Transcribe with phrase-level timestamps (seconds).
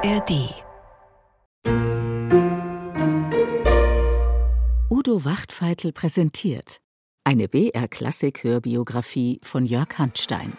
[0.00, 0.54] ARD
[4.90, 6.80] Udo Wachtfeitel präsentiert
[7.24, 10.52] eine BR-Klassik-Hörbiografie von Jörg Handstein.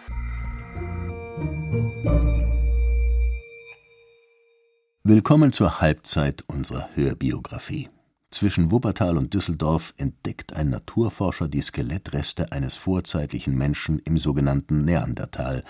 [5.04, 7.88] Willkommen zur Halbzeit unserer Hörbiografie.
[8.30, 15.64] Zwischen Wuppertal und Düsseldorf entdeckt ein Naturforscher die Skelettreste eines vorzeitlichen Menschen im sogenannten Neandertal,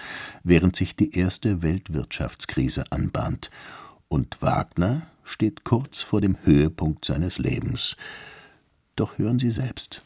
[0.44, 3.50] während sich die erste Weltwirtschaftskrise anbahnt.
[4.08, 7.96] Und Wagner steht kurz vor dem Höhepunkt seines Lebens.
[8.94, 10.02] Doch hören Sie selbst.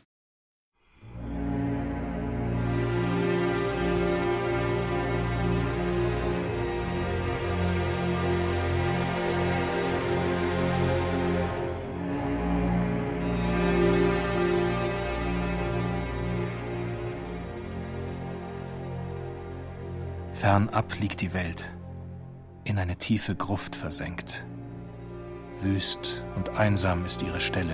[20.44, 21.72] Fernab liegt die Welt,
[22.64, 24.44] in eine tiefe Gruft versenkt.
[25.62, 27.72] Wüst und einsam ist ihre Stelle.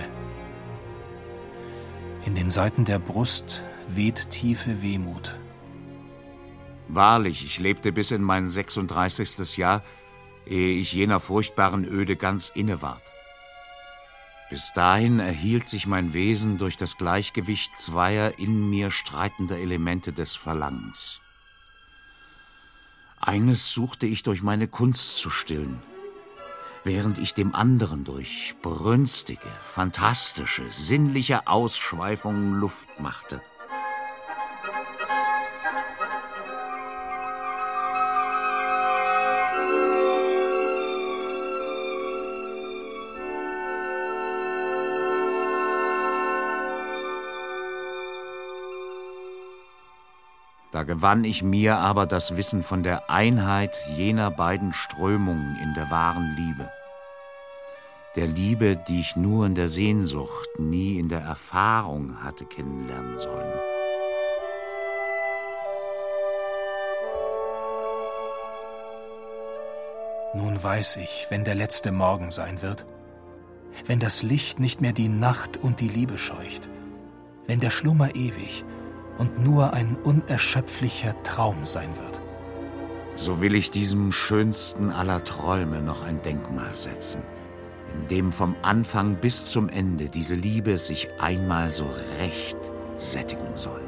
[2.25, 5.37] In den Seiten der Brust weht tiefe Wehmut.
[6.87, 9.57] Wahrlich, ich lebte bis in mein 36.
[9.57, 9.83] Jahr,
[10.47, 13.03] ehe ich jener furchtbaren Öde ganz inne ward.
[14.49, 20.37] Bis dahin erhielt sich mein Wesen durch das Gleichgewicht zweier in mir streitender Elemente des
[20.37, 21.21] Verlangens.
[23.21, 25.83] Eines suchte ich durch meine Kunst zu stillen,
[26.85, 33.43] während ich dem anderen durch brünstige, fantastische, sinnliche Ausschweifungen Luft machte.
[50.81, 55.91] Da gewann ich mir aber das Wissen von der Einheit jener beiden Strömungen in der
[55.91, 56.71] wahren Liebe.
[58.17, 63.53] Der Liebe, die ich nur in der Sehnsucht, nie in der Erfahrung hatte kennenlernen sollen.
[70.33, 72.87] Nun weiß ich, wenn der letzte Morgen sein wird,
[73.85, 76.71] wenn das Licht nicht mehr die Nacht und die Liebe scheucht,
[77.47, 78.65] wenn der Schlummer ewig,
[79.21, 82.21] und nur ein unerschöpflicher Traum sein wird.
[83.17, 87.23] So will ich diesem schönsten aller Träume noch ein Denkmal setzen,
[87.93, 91.87] in dem vom Anfang bis zum Ende diese Liebe sich einmal so
[92.19, 92.57] recht
[92.97, 93.83] sättigen soll.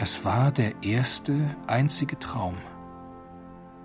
[0.00, 1.34] Es war der erste,
[1.68, 2.56] einzige Traum.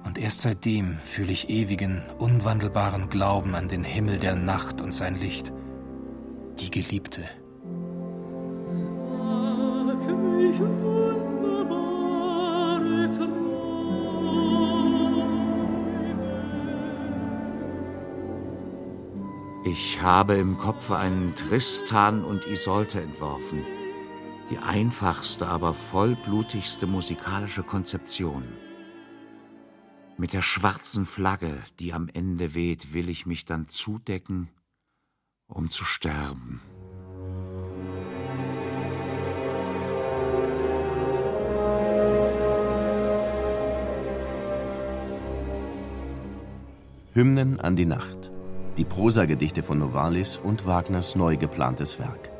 [0.04, 5.20] Und erst seitdem fühle ich ewigen, unwandelbaren Glauben an den Himmel der Nacht und sein
[5.20, 5.54] Licht
[6.62, 7.24] die Geliebte.
[19.64, 23.64] Ich habe im Kopfe einen Tristan und Isolde entworfen.
[24.50, 28.44] Die einfachste, aber vollblutigste musikalische Konzeption.
[30.18, 34.50] Mit der schwarzen Flagge, die am Ende weht, will ich mich dann zudecken
[35.54, 36.62] um zu sterben.
[47.14, 48.32] Hymnen an die Nacht.
[48.78, 52.32] Die Prosagedichte von Novalis und Wagners neu geplantes Werk.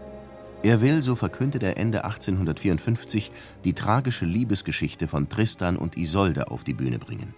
[0.64, 3.32] Er will, so verkündet er Ende 1854,
[3.66, 7.34] die tragische Liebesgeschichte von Tristan und Isolde auf die Bühne bringen.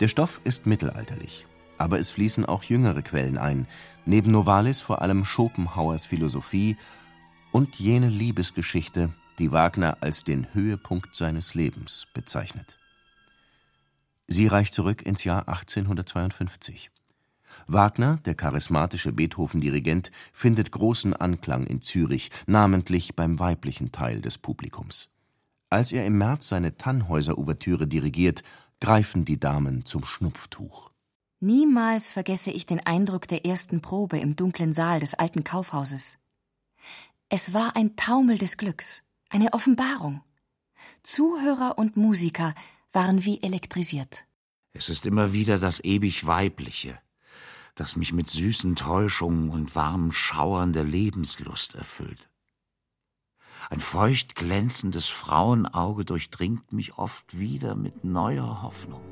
[0.00, 1.46] Der Stoff ist mittelalterlich
[1.78, 3.66] aber es fließen auch jüngere Quellen ein,
[4.04, 6.76] neben Novalis vor allem Schopenhauers Philosophie
[7.52, 12.78] und jene Liebesgeschichte, die Wagner als den Höhepunkt seines Lebens bezeichnet.
[14.26, 16.90] Sie reicht zurück ins Jahr 1852.
[17.66, 25.10] Wagner, der charismatische Beethoven-Dirigent, findet großen Anklang in Zürich, namentlich beim weiblichen Teil des Publikums.
[25.70, 28.42] Als er im März seine Tannhäuser-Ouvertüre dirigiert,
[28.80, 30.91] greifen die Damen zum Schnupftuch.
[31.44, 36.16] Niemals vergesse ich den Eindruck der ersten Probe im dunklen Saal des alten Kaufhauses.
[37.30, 40.22] Es war ein Taumel des Glücks, eine Offenbarung.
[41.02, 42.54] Zuhörer und Musiker
[42.92, 44.24] waren wie elektrisiert.
[44.72, 47.00] Es ist immer wieder das ewig Weibliche,
[47.74, 52.30] das mich mit süßen Täuschungen und warmen Schauern der Lebenslust erfüllt.
[53.68, 59.02] Ein feucht glänzendes Frauenauge durchdringt mich oft wieder mit neuer Hoffnung.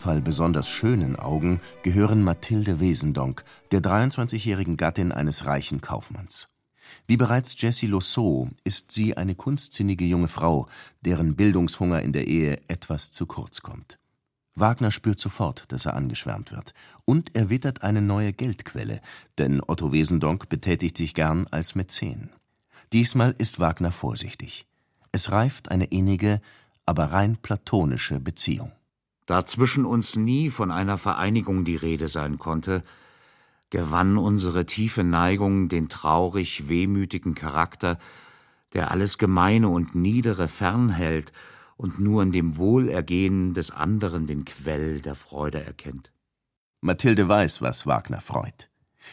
[0.00, 6.48] Fall besonders schönen Augen gehören Mathilde Wesendonck, der 23-jährigen Gattin eines reichen Kaufmanns.
[7.06, 10.66] Wie bereits Jessie Loceau ist sie eine kunstsinnige junge Frau,
[11.02, 13.98] deren Bildungshunger in der Ehe etwas zu kurz kommt.
[14.54, 16.74] Wagner spürt sofort, dass er angeschwärmt wird,
[17.04, 19.00] und er wittert eine neue Geldquelle,
[19.38, 22.30] denn Otto Wesendonck betätigt sich gern als Mäzen.
[22.92, 24.66] Diesmal ist Wagner vorsichtig.
[25.12, 26.40] Es reift eine innige,
[26.86, 28.72] aber rein platonische Beziehung.
[29.30, 32.82] Da zwischen uns nie von einer Vereinigung die Rede sein konnte,
[33.70, 38.00] gewann unsere tiefe Neigung den traurig wehmütigen Charakter,
[38.72, 41.30] der alles Gemeine und Niedere fernhält
[41.76, 46.10] und nur in dem Wohlergehen des anderen den Quell der Freude erkennt.
[46.80, 48.68] Mathilde weiß, was Wagner freut.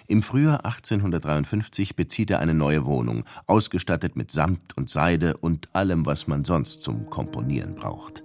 [0.07, 6.07] Im Frühjahr 1853 bezieht er eine neue Wohnung, ausgestattet mit Samt und Seide und allem,
[6.07, 8.23] was man sonst zum Komponieren braucht.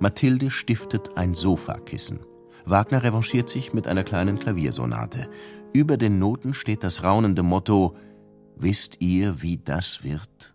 [0.00, 2.20] Mathilde stiftet ein Sofakissen.
[2.64, 5.28] Wagner revanchiert sich mit einer kleinen Klaviersonate.
[5.74, 7.96] Über den Noten steht das raunende Motto
[8.56, 10.54] Wisst ihr, wie das wird?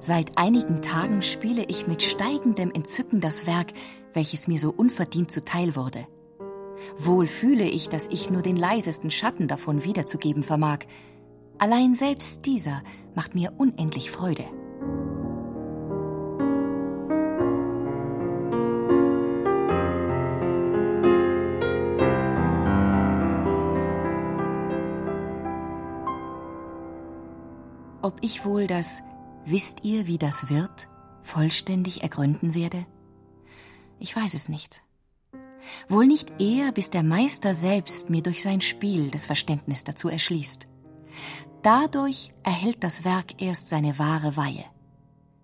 [0.00, 3.72] Seit einigen Tagen spiele ich mit steigendem Entzücken das Werk,
[4.14, 6.06] welches mir so unverdient zuteil wurde.
[6.98, 10.80] Wohl fühle ich, dass ich nur den leisesten Schatten davon wiederzugeben vermag.
[11.58, 12.82] Allein selbst dieser
[13.14, 14.44] macht mir unendlich Freude.
[28.02, 29.02] Ob ich wohl das
[29.44, 30.88] Wisst ihr, wie das wird,
[31.22, 32.86] vollständig ergründen werde?
[33.98, 34.82] Ich weiß es nicht.
[35.88, 40.66] Wohl nicht eher, bis der Meister selbst mir durch sein Spiel das Verständnis dazu erschließt.
[41.62, 44.64] Dadurch erhält das Werk erst seine wahre Weihe.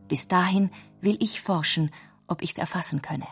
[0.09, 0.71] Bis dahin
[1.01, 1.91] will ich forschen,
[2.27, 3.27] ob ich's erfassen könne.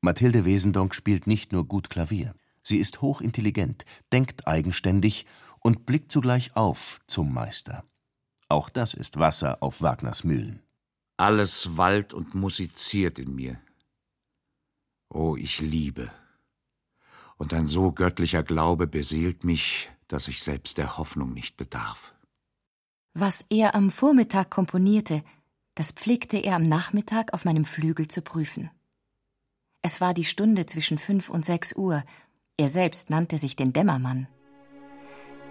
[0.00, 2.34] Mathilde Wesendonck spielt nicht nur gut Klavier.
[2.62, 5.26] Sie ist hochintelligent, denkt eigenständig
[5.60, 7.84] und blickt zugleich auf zum Meister.
[8.48, 10.62] Auch das ist Wasser auf Wagners Mühlen.
[11.16, 13.60] Alles wallt und musiziert in mir.
[15.08, 16.10] Oh, ich liebe.
[17.42, 22.14] Und ein so göttlicher Glaube beseelt mich, dass ich selbst der Hoffnung nicht bedarf.
[23.14, 25.24] Was er am Vormittag komponierte,
[25.74, 28.70] das pflegte er am Nachmittag auf meinem Flügel zu prüfen.
[29.82, 32.04] Es war die Stunde zwischen fünf und sechs Uhr.
[32.58, 34.28] Er selbst nannte sich den Dämmermann.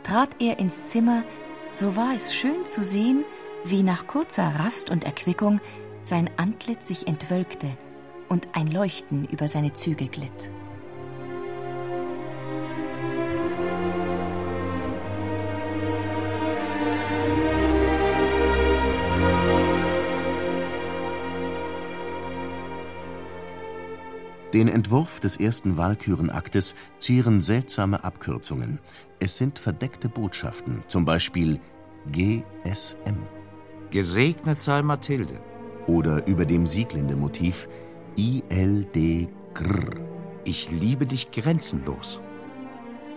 [0.04, 1.26] Trat er ins Zimmer,
[1.74, 3.26] so war es schön zu sehen,
[3.66, 5.60] wie nach kurzer Rast und Erquickung
[6.04, 7.68] sein Antlitz sich entwölkte
[8.30, 10.52] und ein Leuchten über seine Züge glitt.
[24.54, 28.80] Den Entwurf des ersten Walkürenaktes zieren seltsame Abkürzungen.
[29.20, 31.62] Es sind verdeckte Botschaften, zum Beispiel
[32.12, 33.16] GSM.
[33.92, 35.40] Gesegnet sei Mathilde.
[35.88, 37.70] Oder über dem Sieglinde-Motiv
[38.18, 39.96] ILD Grr.
[40.44, 42.20] Ich liebe dich grenzenlos.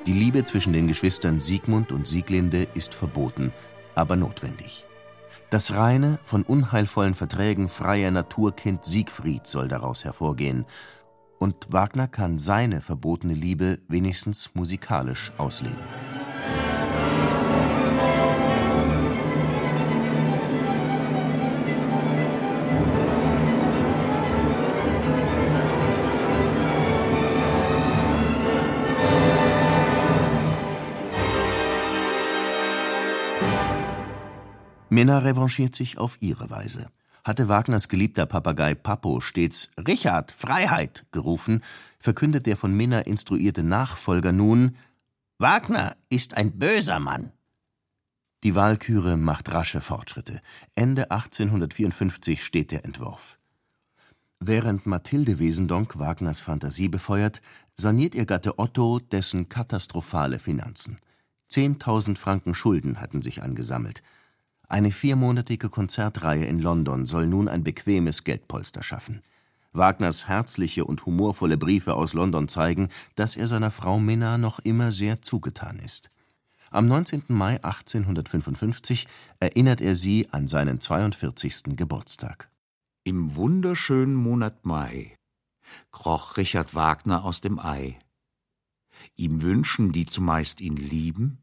[0.06, 3.52] Die Liebe zwischen den Geschwistern Siegmund und Sieglinde ist verboten,
[3.96, 4.86] aber notwendig.
[5.50, 10.64] Das reine, von unheilvollen Verträgen freie Naturkind Siegfried soll daraus hervorgehen
[11.44, 15.76] und Wagner kann seine verbotene Liebe wenigstens musikalisch ausleben.
[34.88, 36.88] Minna revanchiert sich auf ihre Weise
[37.24, 41.62] hatte Wagners geliebter Papagei Papo stets Richard, Freiheit gerufen,
[41.98, 44.76] verkündet der von Minna instruierte Nachfolger nun
[45.38, 47.32] Wagner ist ein böser Mann.
[48.44, 50.40] Die Walküre macht rasche Fortschritte.
[50.74, 53.38] Ende 1854 steht der Entwurf.
[54.38, 57.40] Während Mathilde Wesendonck Wagners Fantasie befeuert,
[57.74, 60.98] saniert ihr Gatte Otto dessen katastrophale Finanzen.
[61.48, 64.02] Zehntausend Franken Schulden hatten sich angesammelt.
[64.68, 69.22] Eine viermonatige Konzertreihe in London soll nun ein bequemes Geldpolster schaffen.
[69.72, 74.92] Wagners herzliche und humorvolle Briefe aus London zeigen, dass er seiner Frau Minna noch immer
[74.92, 76.10] sehr zugetan ist.
[76.70, 77.24] Am 19.
[77.28, 79.06] Mai 1855
[79.40, 81.76] erinnert er sie an seinen 42.
[81.76, 82.48] Geburtstag.
[83.04, 85.16] Im wunderschönen Monat Mai
[85.90, 87.98] kroch Richard Wagner aus dem Ei.
[89.16, 91.38] Ihm wünschen, die zumeist ihn lieben,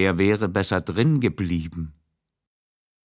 [0.00, 1.92] Er wäre besser drin geblieben.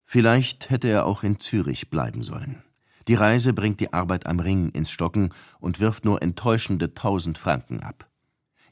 [0.06, 2.64] Vielleicht hätte er auch in Zürich bleiben sollen.
[3.10, 7.82] Die Reise bringt die Arbeit am Ring ins Stocken und wirft nur enttäuschende tausend Franken
[7.82, 8.10] ab.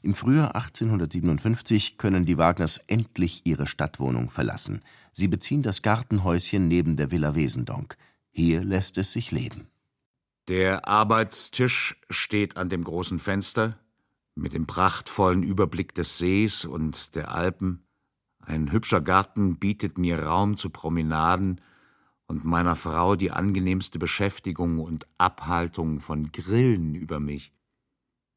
[0.00, 4.80] Im Frühjahr 1857 können die Wagners endlich ihre Stadtwohnung verlassen.
[5.12, 7.98] Sie beziehen das Gartenhäuschen neben der Villa Wesendonck.
[8.30, 9.66] Hier lässt es sich leben.
[10.48, 13.78] Der Arbeitstisch steht an dem großen Fenster
[14.34, 17.83] mit dem prachtvollen Überblick des Sees und der Alpen.
[18.46, 21.60] Ein hübscher Garten bietet mir Raum zu Promenaden
[22.26, 27.52] und meiner Frau die angenehmste Beschäftigung und Abhaltung von Grillen über mich.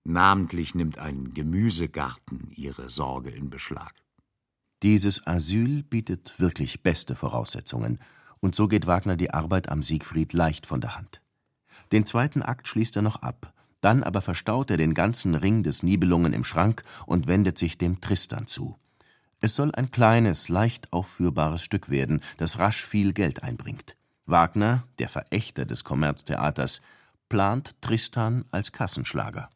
[0.04, 3.94] Namentlich nimmt ein Gemüsegarten ihre Sorge in Beschlag.
[4.84, 8.00] Dieses Asyl bietet wirklich beste Voraussetzungen,
[8.40, 11.22] und so geht Wagner die Arbeit am Siegfried leicht von der Hand.
[11.92, 15.84] Den zweiten Akt schließt er noch ab, dann aber verstaut er den ganzen Ring des
[15.84, 18.78] Nibelungen im Schrank und wendet sich dem Tristan zu.
[19.40, 23.96] Es soll ein kleines, leicht aufführbares Stück werden, das rasch viel Geld einbringt.
[24.26, 26.82] Wagner, der Verächter des Kommerztheaters,
[27.30, 29.50] plant Tristan als Kassenschlager.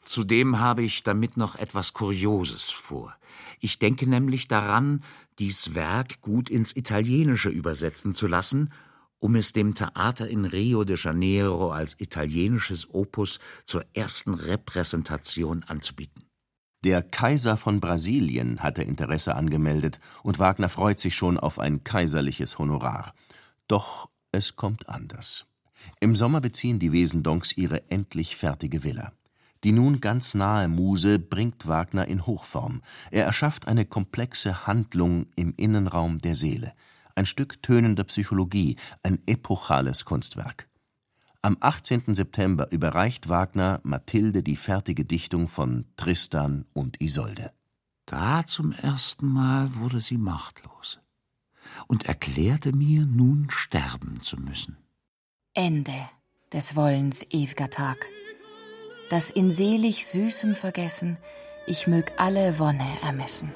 [0.00, 3.14] Zudem habe ich damit noch etwas Kurioses vor.
[3.60, 5.04] Ich denke nämlich daran,
[5.38, 8.72] dies Werk gut ins Italienische übersetzen zu lassen,
[9.18, 16.24] um es dem Theater in Rio de Janeiro als italienisches Opus zur ersten Repräsentation anzubieten.
[16.84, 22.58] Der Kaiser von Brasilien hatte Interesse angemeldet, und Wagner freut sich schon auf ein kaiserliches
[22.58, 23.14] Honorar.
[23.68, 25.46] Doch es kommt anders.
[26.00, 29.12] Im Sommer beziehen die Wesendonks ihre endlich fertige Villa.
[29.62, 32.82] Die nun ganz nahe Muse bringt Wagner in Hochform.
[33.12, 36.72] Er erschafft eine komplexe Handlung im Innenraum der Seele.
[37.14, 40.68] Ein Stück tönender Psychologie, ein epochales Kunstwerk.
[41.42, 42.14] Am 18.
[42.14, 47.52] September überreicht Wagner Mathilde die fertige Dichtung von Tristan und Isolde.
[48.06, 51.00] Da zum ersten Mal wurde sie machtlos
[51.88, 54.76] und erklärte mir, nun sterben zu müssen.
[55.54, 56.08] Ende
[56.52, 58.06] des Wollens ewiger Tag
[59.12, 61.18] dass in selig süßem Vergessen
[61.66, 63.52] ich mög alle Wonne ermessen.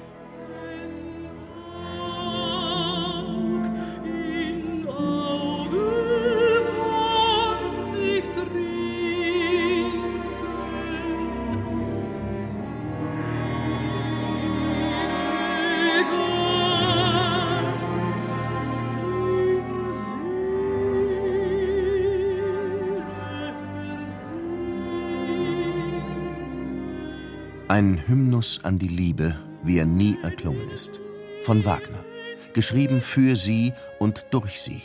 [28.37, 30.99] Hymnus an die Liebe, wie er nie erklungen ist.
[31.41, 32.05] Von Wagner.
[32.53, 34.83] Geschrieben für sie und durch sie.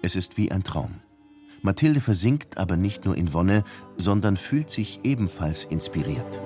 [0.00, 0.94] Es ist wie ein Traum.
[1.60, 3.64] Mathilde versinkt aber nicht nur in Wonne,
[3.98, 6.40] sondern fühlt sich ebenfalls inspiriert.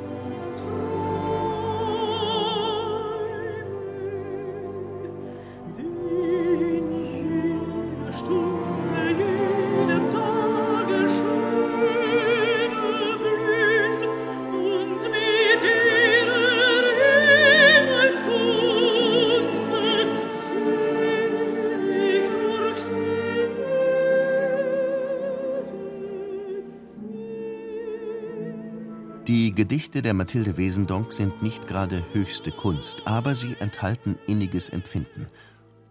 [29.55, 35.29] Gedichte der Mathilde Wesendonck sind nicht gerade höchste Kunst, aber sie enthalten inniges Empfinden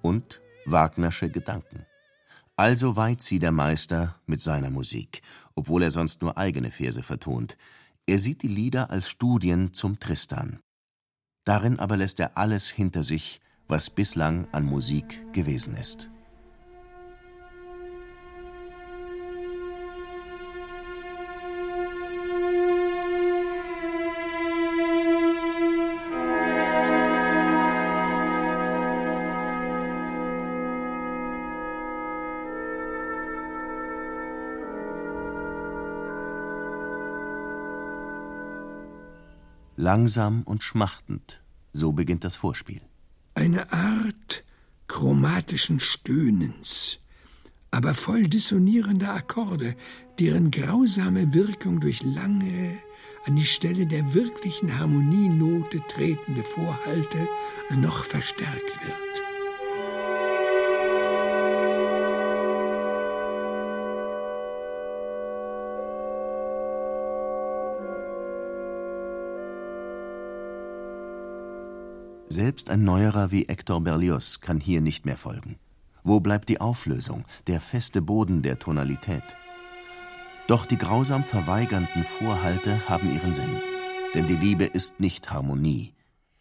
[0.01, 1.85] und Wagnersche Gedanken.
[2.57, 5.21] Also weiht sie der Meister mit seiner Musik,
[5.55, 7.57] obwohl er sonst nur eigene Verse vertont.
[8.05, 10.59] Er sieht die Lieder als Studien zum Tristan.
[11.45, 13.39] Darin aber lässt er alles hinter sich,
[13.69, 16.09] was bislang an Musik gewesen ist.
[39.83, 41.41] Langsam und schmachtend,
[41.73, 42.81] so beginnt das Vorspiel.
[43.35, 44.43] Eine Art
[44.87, 46.99] chromatischen Stöhnens,
[47.69, 49.75] aber voll dissonierender Akkorde,
[50.19, 52.77] deren grausame Wirkung durch lange,
[53.25, 57.27] an die Stelle der wirklichen Harmonienote tretende Vorhalte
[57.75, 59.22] noch verstärkt wird.
[72.33, 75.59] Selbst ein Neuerer wie Hector Berlioz kann hier nicht mehr folgen.
[76.03, 79.21] Wo bleibt die Auflösung, der feste Boden der Tonalität?
[80.47, 83.61] Doch die grausam verweigernden Vorhalte haben ihren Sinn.
[84.15, 85.93] Denn die Liebe ist nicht Harmonie.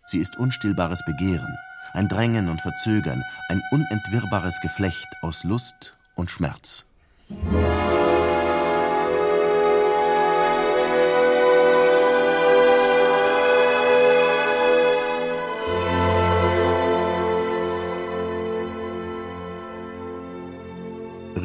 [0.06, 1.58] Sie ist unstillbares Begehren,
[1.92, 6.87] ein Drängen und Verzögern, ein unentwirrbares Geflecht aus Lust und Schmerz.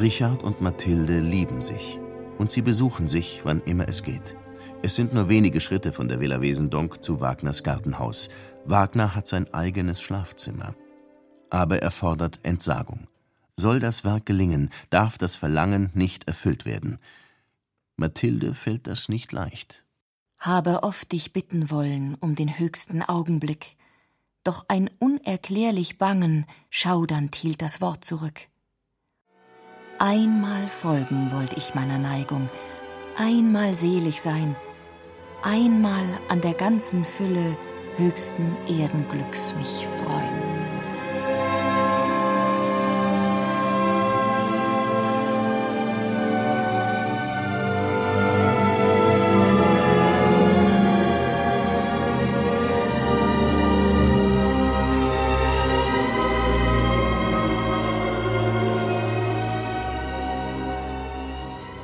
[0.08, 2.00] Richard und Mathilde lieben sich
[2.38, 4.38] und sie besuchen sich, wann immer es geht.
[4.80, 8.30] Es sind nur wenige Schritte von der Villa Wesendonck zu Wagners Gartenhaus.
[8.64, 10.74] Wagner hat sein eigenes Schlafzimmer.
[11.50, 13.06] Aber er fordert Entsagung.
[13.54, 17.00] Soll das Werk gelingen, darf das Verlangen nicht erfüllt werden.
[17.98, 19.84] Mathilde fällt das nicht leicht.
[20.38, 23.76] Habe oft dich bitten wollen um den höchsten Augenblick,
[24.42, 28.48] doch ein unerklärlich Bangen, schaudernd hielt das Wort zurück.
[30.00, 32.48] Einmal folgen wollt ich meiner Neigung,
[33.16, 34.54] einmal selig sein,
[35.42, 37.56] einmal an der ganzen Fülle
[37.96, 40.27] höchsten Erdenglücks mich freuen.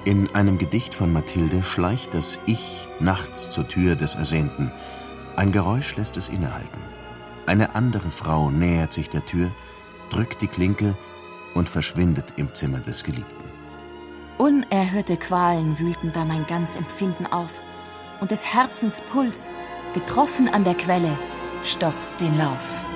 [0.05, 4.71] In einem Gedicht von Mathilde schleicht das Ich nachts zur Tür des Ersehnten.
[5.35, 6.79] Ein Geräusch lässt es innehalten.
[7.47, 9.51] Eine andere Frau nähert sich der Tür,
[10.11, 10.95] drückt die Klinke
[11.55, 13.45] und verschwindet im Zimmer des Geliebten.
[14.37, 17.63] Unerhörte Qualen wühlten da mein ganz Empfinden auf,
[18.21, 19.55] und des Herzens Puls,
[19.95, 21.17] getroffen an der Quelle,
[21.65, 22.94] stoppt den Lauf.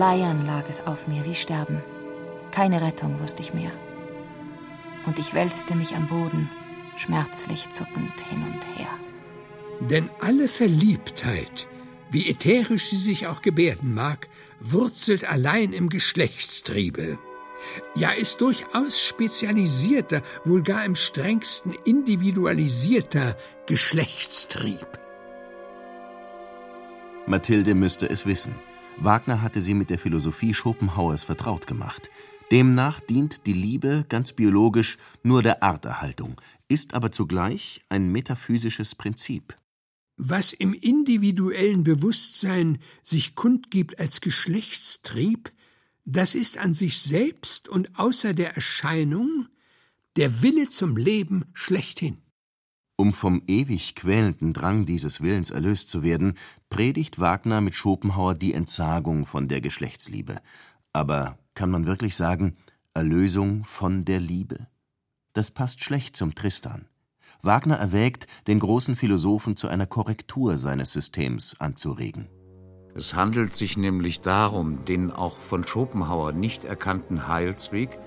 [0.00, 1.82] Bleiern lag es auf mir wie Sterben.
[2.52, 3.70] Keine Rettung wusste ich mehr.
[5.04, 6.48] Und ich wälzte mich am Boden,
[6.96, 8.88] schmerzlich zuckend hin und her.
[9.80, 11.68] Denn alle Verliebtheit,
[12.10, 17.18] wie ätherisch sie sich auch gebärden mag, wurzelt allein im Geschlechtstriebe.
[17.94, 23.36] Ja, ist durchaus spezialisierter, wohl gar im strengsten individualisierter
[23.66, 24.86] Geschlechtstrieb.
[27.26, 28.54] Mathilde müsste es wissen.
[29.02, 32.10] Wagner hatte sie mit der Philosophie Schopenhauers vertraut gemacht.
[32.50, 39.56] Demnach dient die Liebe ganz biologisch nur der Arterhaltung, ist aber zugleich ein metaphysisches Prinzip.
[40.16, 45.50] Was im individuellen Bewusstsein sich kundgibt als Geschlechtstrieb,
[46.04, 49.48] das ist an sich selbst und außer der Erscheinung
[50.16, 52.18] der Wille zum Leben schlechthin.
[53.00, 56.34] Um vom ewig quälenden Drang dieses Willens erlöst zu werden,
[56.68, 60.42] predigt Wagner mit Schopenhauer die Entsagung von der Geschlechtsliebe.
[60.92, 62.58] Aber kann man wirklich sagen,
[62.92, 64.66] Erlösung von der Liebe?
[65.32, 66.88] Das passt schlecht zum Tristan.
[67.40, 72.28] Wagner erwägt, den großen Philosophen zu einer Korrektur seines Systems anzuregen.
[72.94, 77.98] Es handelt sich nämlich darum, den auch von Schopenhauer nicht erkannten Heilsweg,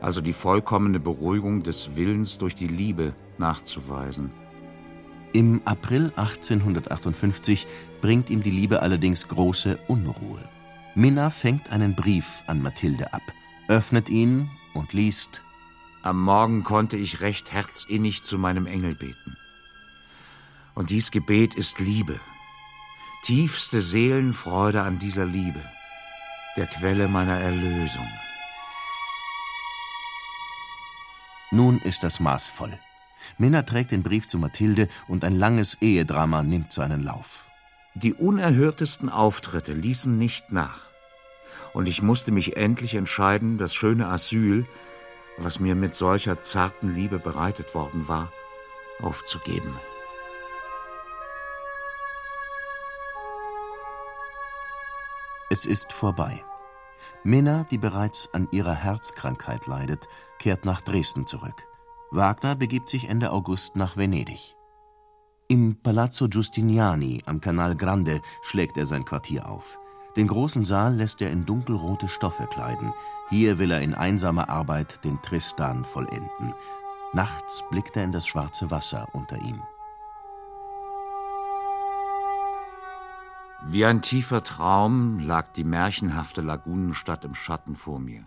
[0.00, 4.30] also die vollkommene Beruhigung des Willens durch die Liebe, nachzuweisen.
[5.32, 7.66] Im April 1858
[8.00, 10.40] bringt ihm die Liebe allerdings große Unruhe.
[10.94, 13.22] Minna fängt einen Brief an Mathilde ab,
[13.68, 15.44] öffnet ihn und liest
[16.02, 19.36] Am Morgen konnte ich recht herzinnig zu meinem Engel beten.
[20.74, 22.20] Und dies Gebet ist Liebe,
[23.24, 25.60] tiefste Seelenfreude an dieser Liebe,
[26.56, 28.08] der Quelle meiner Erlösung.
[31.50, 32.78] Nun ist das Maß voll.
[33.38, 37.46] Minna trägt den Brief zu Mathilde und ein langes Ehedrama nimmt seinen Lauf.
[37.94, 40.88] Die unerhörtesten Auftritte ließen nicht nach.
[41.72, 44.66] Und ich musste mich endlich entscheiden, das schöne Asyl,
[45.36, 48.32] was mir mit solcher zarten Liebe bereitet worden war,
[49.00, 49.78] aufzugeben.
[55.50, 56.44] Es ist vorbei.
[57.24, 61.66] Minna, die bereits an ihrer Herzkrankheit leidet, kehrt nach Dresden zurück.
[62.10, 64.56] Wagner begibt sich Ende August nach Venedig.
[65.48, 69.78] Im Palazzo Giustiniani am Canal Grande schlägt er sein Quartier auf.
[70.16, 72.92] Den großen Saal lässt er in dunkelrote Stoffe kleiden.
[73.30, 76.54] Hier will er in einsamer Arbeit den Tristan vollenden.
[77.12, 79.62] Nachts blickt er in das schwarze Wasser unter ihm.
[83.70, 88.24] Wie ein tiefer Traum lag die märchenhafte Lagunenstadt im Schatten vor mir.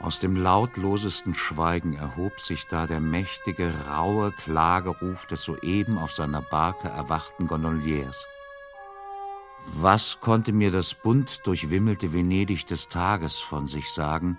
[0.00, 6.42] Aus dem lautlosesten Schweigen erhob sich da der mächtige, raue Klageruf des soeben auf seiner
[6.42, 8.26] Barke erwachten Gondoliers.
[9.64, 14.36] Was konnte mir das bunt durchwimmelte Venedig des Tages von sich sagen,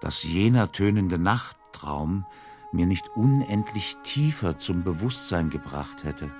[0.00, 2.26] dass jener tönende Nachttraum
[2.72, 6.32] mir nicht unendlich tiefer zum Bewusstsein gebracht hätte?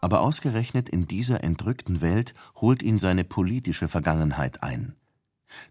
[0.00, 4.94] Aber ausgerechnet in dieser entrückten Welt holt ihn seine politische Vergangenheit ein.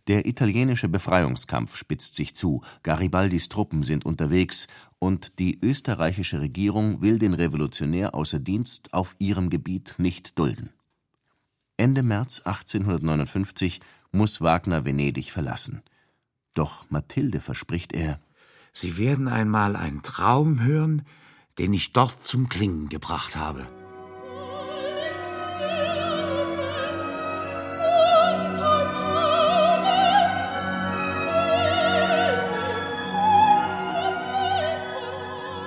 [0.08, 4.68] Der italienische Befreiungskampf spitzt sich zu, Garibaldis Truppen sind unterwegs
[5.00, 10.70] und die österreichische Regierung will den Revolutionär außer Dienst auf ihrem Gebiet nicht dulden.
[11.78, 13.80] Ende März 1859
[14.12, 15.82] muss Wagner Venedig verlassen.
[16.54, 18.20] Doch Mathilde verspricht er:
[18.74, 21.04] Sie werden einmal einen Traum hören,
[21.58, 23.68] den ich dort zum Klingen gebracht habe.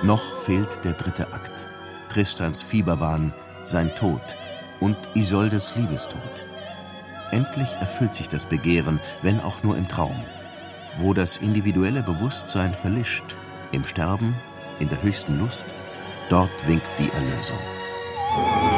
[0.03, 1.65] Noch fehlt der dritte Akt,
[2.09, 4.35] Tristans Fieberwahn, sein Tod
[4.81, 6.43] und Isoldes Liebestod.
[7.31, 10.21] Endlich erfüllt sich das Begehren, wenn auch nur im Traum.
[10.97, 13.37] Wo das individuelle Bewusstsein verlischt,
[13.71, 14.35] im Sterben,
[14.79, 15.67] in der höchsten Lust,
[16.29, 18.72] dort winkt die Erlösung.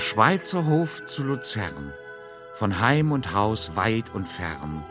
[0.00, 1.92] Im Schweizerhof zu Luzern,
[2.54, 4.82] von Heim und Haus weit und fern,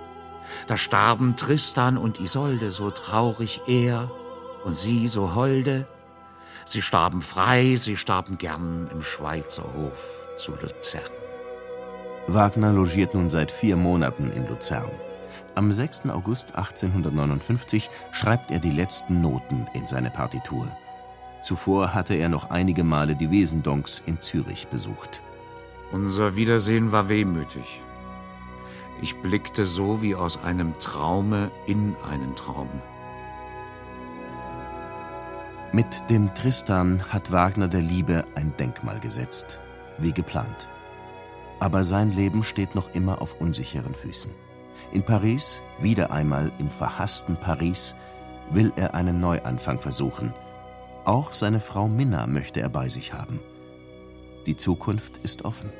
[0.68, 4.12] da starben Tristan und Isolde so traurig er
[4.66, 5.88] und sie so holde.
[6.64, 11.02] Sie starben frei, sie starben gern im Schweizerhof zu Luzern.
[12.28, 14.92] Wagner logiert nun seit vier Monaten in Luzern.
[15.56, 16.04] Am 6.
[16.10, 20.68] August 1859 schreibt er die letzten Noten in seine Partitur.
[21.42, 25.22] Zuvor hatte er noch einige Male die Wesendonks in Zürich besucht.
[25.92, 27.82] Unser Wiedersehen war wehmütig.
[29.02, 32.70] Ich blickte so wie aus einem Traume in einen Traum.
[35.72, 39.60] Mit dem Tristan hat Wagner der Liebe ein Denkmal gesetzt,
[39.98, 40.68] wie geplant.
[41.60, 44.32] Aber sein Leben steht noch immer auf unsicheren Füßen.
[44.92, 47.96] In Paris, wieder einmal im verhassten Paris,
[48.52, 50.34] will er einen Neuanfang versuchen–
[51.10, 53.40] auch seine Frau Minna möchte er bei sich haben.
[54.46, 55.72] Die Zukunft ist offen.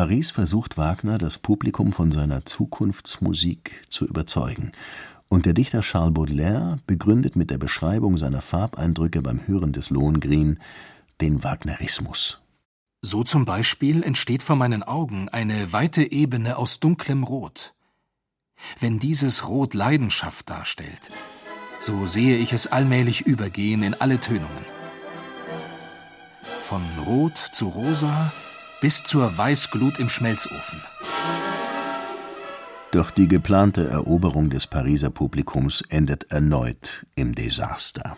[0.00, 4.72] Paris versucht Wagner, das Publikum von seiner Zukunftsmusik zu überzeugen,
[5.28, 10.58] und der Dichter Charles Baudelaire begründet mit der Beschreibung seiner Farbeindrücke beim Hören des Lohengrin
[11.20, 12.40] den Wagnerismus.
[13.02, 17.74] So zum Beispiel entsteht vor meinen Augen eine weite Ebene aus dunklem Rot.
[18.78, 21.10] Wenn dieses Rot Leidenschaft darstellt,
[21.78, 24.64] so sehe ich es allmählich übergehen in alle Tönungen.
[26.62, 28.32] Von Rot zu Rosa,
[28.80, 30.80] bis zur Weißglut im Schmelzofen.
[32.92, 38.16] Doch die geplante Eroberung des Pariser Publikums endet erneut im Desaster.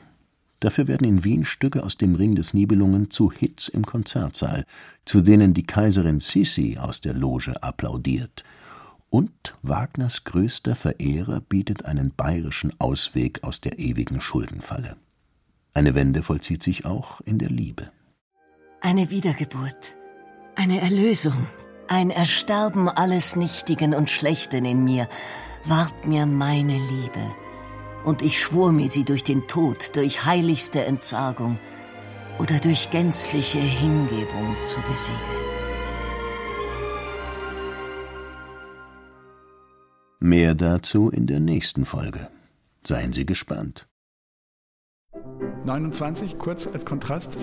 [0.60, 4.64] Dafür werden in Wien Stücke aus dem Ring des Nibelungen zu Hits im Konzertsaal,
[5.04, 8.44] zu denen die Kaiserin Sissi aus der Loge applaudiert.
[9.10, 14.96] Und Wagners größter Verehrer bietet einen bayerischen Ausweg aus der ewigen Schuldenfalle.
[15.74, 17.90] Eine Wende vollzieht sich auch in der Liebe.
[18.80, 19.96] Eine Wiedergeburt,
[20.54, 21.46] eine Erlösung,
[21.88, 25.08] ein Ersterben alles Nichtigen und Schlechten in mir,
[25.64, 27.34] ward mir meine Liebe.
[28.04, 31.58] Und ich schwor mir sie durch den Tod, durch heiligste Entsagung
[32.38, 35.42] oder durch gänzliche Hingebung zu besiegeln.
[40.18, 42.28] Mehr dazu in der nächsten Folge.
[42.84, 43.88] Seien Sie gespannt.
[45.64, 47.34] 29, kurz als Kontrast.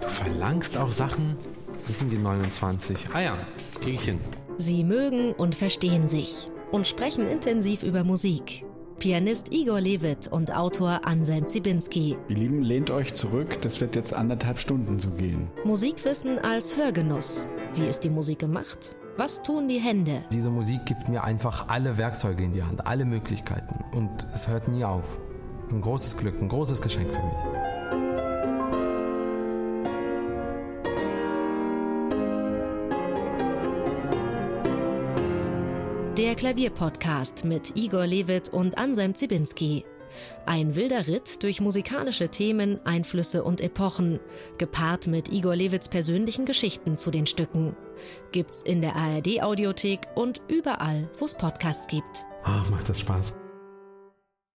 [0.00, 1.36] Du verlangst auch Sachen.
[1.86, 3.08] Das sind die 29.
[3.12, 3.38] Ah ja,
[3.80, 4.18] krieg ich hin.
[4.58, 8.64] Sie mögen und verstehen sich und sprechen intensiv über Musik.
[8.98, 12.16] Pianist Igor Levit und Autor Anselm Zibinski.
[12.28, 15.48] Ihr Lieben, lehnt euch zurück, das wird jetzt anderthalb Stunden so gehen.
[15.64, 17.48] Musikwissen als Hörgenuss.
[17.74, 18.96] Wie ist die Musik gemacht?
[19.18, 20.22] Was tun die Hände?
[20.32, 23.84] Diese Musik gibt mir einfach alle Werkzeuge in die Hand, alle Möglichkeiten.
[23.94, 25.18] Und es hört nie auf.
[25.70, 27.75] Ein großes Glück, ein großes Geschenk für mich.
[36.16, 39.84] Der Klavierpodcast mit Igor Levit und Anselm Zibinski.
[40.46, 44.18] Ein wilder Ritt durch musikalische Themen, Einflüsse und Epochen,
[44.56, 47.76] gepaart mit Igor Lewitz persönlichen Geschichten zu den Stücken.
[48.32, 52.24] Gibt's in der ARD Audiothek und überall, wo es Podcasts gibt.
[52.46, 53.34] Oh, macht das Spaß.